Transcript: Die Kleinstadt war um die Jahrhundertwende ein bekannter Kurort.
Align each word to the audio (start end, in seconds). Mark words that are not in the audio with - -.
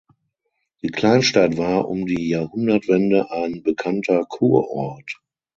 Die 0.81 0.89
Kleinstadt 0.89 1.57
war 1.57 1.87
um 1.87 2.07
die 2.07 2.29
Jahrhundertwende 2.29 3.29
ein 3.29 3.61
bekannter 3.61 4.23
Kurort. 4.25 5.21